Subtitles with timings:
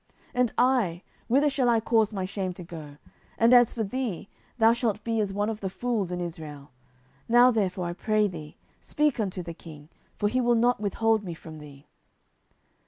[0.29, 2.97] 10:013:013 And I, whither shall I cause my shame to go?
[3.37, 6.71] and as for thee, thou shalt be as one of the fools in Israel.
[7.29, 11.35] Now therefore, I pray thee, speak unto the king; for he will not withhold me
[11.35, 11.85] from thee.